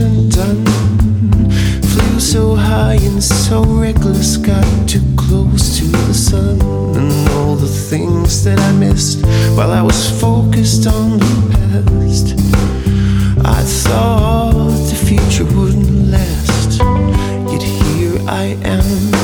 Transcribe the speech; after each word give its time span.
and 0.00 0.30
done. 0.30 0.64
Flew 1.82 2.20
so 2.20 2.54
high 2.54 2.98
and 3.00 3.22
so 3.22 3.64
reckless, 3.64 4.36
got 4.36 4.64
too 4.88 5.02
close 5.16 5.78
to 5.78 5.84
the 5.84 6.14
sun. 6.14 6.60
And 6.96 7.30
all 7.30 7.56
the 7.56 7.66
things 7.66 8.44
that 8.44 8.58
I 8.58 8.72
missed 8.72 9.24
while 9.56 9.70
I 9.70 9.82
was 9.82 10.20
focused 10.20 10.86
on 10.86 11.18
the 11.18 11.34
past. 11.52 12.34
I 13.44 13.62
thought 13.62 14.70
the 14.90 14.96
future 15.06 15.44
wouldn't 15.56 16.10
last, 16.10 16.78
yet 17.50 17.62
here 17.62 18.20
I 18.28 18.56
am. 18.64 19.14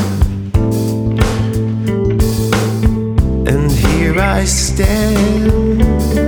And 3.47 3.71
here 3.71 4.19
I 4.21 4.45
stand. 4.45 6.28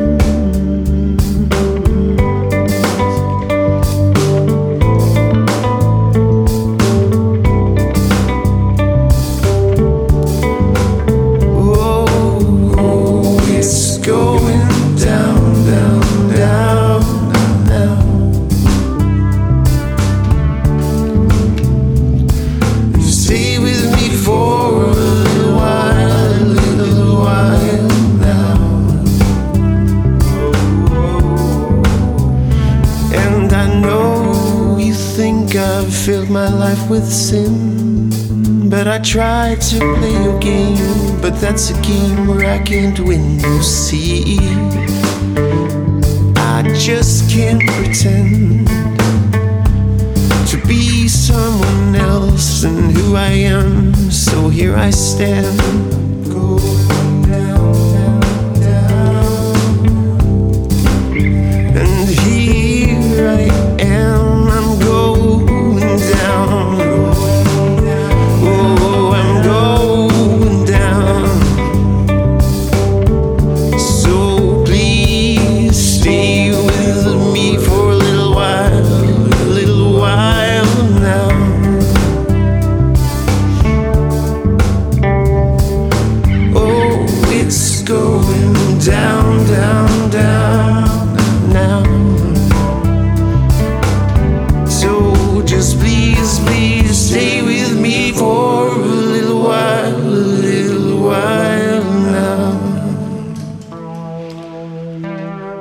Filled 35.90 36.30
my 36.30 36.48
life 36.48 36.88
with 36.88 37.04
sin. 37.04 38.10
But 38.70 38.86
I 38.86 38.98
try 39.00 39.56
to 39.56 39.78
play 39.96 40.12
your 40.12 40.38
game, 40.38 41.20
but 41.20 41.40
that's 41.40 41.70
a 41.70 41.82
game 41.82 42.28
where 42.28 42.48
I 42.48 42.62
can't 42.62 42.98
win, 43.00 43.40
you 43.40 43.62
see. 43.62 44.38
I 46.36 46.62
just 46.74 47.30
can't 47.30 47.62
pretend 47.68 48.68
to 50.48 50.56
be 50.66 51.08
someone 51.08 51.96
else 51.96 52.62
than 52.62 52.90
who 52.90 53.16
I 53.16 53.32
am. 53.50 53.94
So 54.10 54.48
here 54.48 54.76
I 54.76 54.90
stand, 54.90 55.60
down, 88.84 89.46
down, 89.46 90.10
down 90.10 91.14
now. 91.52 91.84
So 94.66 95.42
just 95.42 95.78
please, 95.78 96.38
please 96.40 96.98
stay 96.98 97.42
with 97.42 97.78
me 97.78 98.12
for 98.12 98.68
a 98.68 98.74
little 98.74 99.42
while, 99.42 99.96
a 99.96 100.24
little 100.46 101.02
while 101.02 101.84
now. 102.18 102.50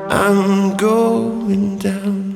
I'm 0.10 0.78
going 0.78 1.78
down. 1.78 2.29